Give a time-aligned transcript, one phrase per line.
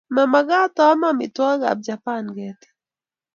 [0.15, 2.71] ma mekat aame amitwogikab Japan ketik